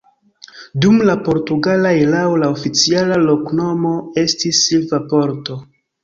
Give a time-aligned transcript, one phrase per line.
[0.83, 3.91] Dum la portugala erao la oficiala loknomo
[4.23, 5.59] estis Silva Porto.